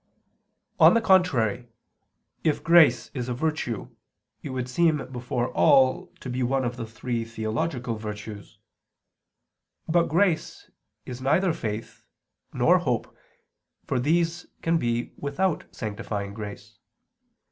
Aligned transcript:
On 0.79 0.95
the 0.95 0.99
contrary, 0.99 1.69
If 2.43 2.63
grace 2.63 3.11
is 3.13 3.29
a 3.29 3.35
virtue, 3.35 3.95
it 4.41 4.49
would 4.49 4.67
seem 4.67 4.97
before 5.11 5.49
all 5.49 6.07
to 6.21 6.27
be 6.27 6.41
one 6.41 6.65
of 6.65 6.75
the 6.75 6.87
three 6.87 7.23
theological 7.23 7.93
virtues. 7.97 8.57
But 9.87 10.09
grace 10.09 10.71
is 11.05 11.21
neither 11.21 11.53
faith 11.53 12.03
nor 12.51 12.79
hope, 12.79 13.15
for 13.85 13.99
these 13.99 14.47
can 14.63 14.79
be 14.79 15.13
without 15.17 15.65
sanctifying 15.71 16.33
grace. 16.33 16.79